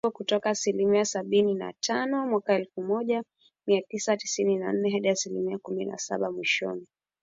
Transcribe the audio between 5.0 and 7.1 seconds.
asilimia kumi na saba mwishoni mwa kipindi hicho.